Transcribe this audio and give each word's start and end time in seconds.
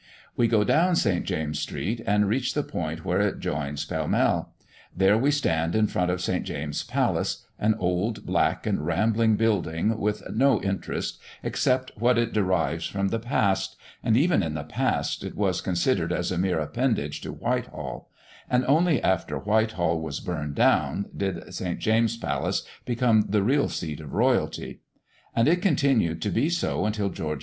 We 0.35 0.47
go 0.47 0.63
down 0.63 0.95
St. 0.95 1.25
James' 1.27 1.59
Street, 1.59 2.01
and 2.07 2.27
reach 2.27 2.55
the 2.55 2.63
point 2.63 3.05
where 3.05 3.21
it 3.21 3.37
joins 3.39 3.85
Pall 3.85 4.07
Mall; 4.07 4.55
there 4.97 5.15
we 5.15 5.29
stand, 5.29 5.75
in 5.75 5.85
front 5.85 6.09
of 6.09 6.21
St. 6.23 6.43
James' 6.43 6.81
Palace, 6.81 7.45
an 7.59 7.75
old, 7.75 8.25
black, 8.25 8.65
and 8.65 8.83
rambling 8.83 9.35
building, 9.35 9.99
with 9.99 10.27
no 10.33 10.59
interest, 10.63 11.19
except 11.43 11.91
what 11.97 12.17
it 12.17 12.33
derives 12.33 12.87
from 12.87 13.09
the 13.09 13.19
past; 13.19 13.75
and 14.03 14.17
even 14.17 14.41
in 14.41 14.55
the 14.55 14.63
past, 14.63 15.23
it 15.23 15.35
was 15.35 15.61
considered 15.61 16.11
as 16.11 16.31
a 16.31 16.37
mere 16.39 16.59
appendage 16.59 17.21
to 17.21 17.31
Whitehall; 17.31 18.09
and 18.49 18.65
only 18.65 19.03
after 19.03 19.37
Whitehall 19.37 20.01
was 20.01 20.19
burned 20.19 20.55
down, 20.55 21.11
did 21.15 21.53
St. 21.53 21.77
James' 21.77 22.17
Palace 22.17 22.63
become 22.85 23.27
the 23.29 23.43
real 23.43 23.69
seat 23.69 23.99
of 23.99 24.13
royalty; 24.13 24.81
and 25.35 25.47
it 25.47 25.61
continued 25.61 26.23
to 26.23 26.31
be 26.31 26.49
so 26.49 26.87
until 26.87 27.09
George 27.11 27.37
IV. 27.39 27.39